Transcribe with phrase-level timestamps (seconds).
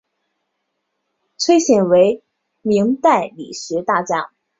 [1.37, 2.23] 崔铣为
[2.63, 4.33] 明代理学大家。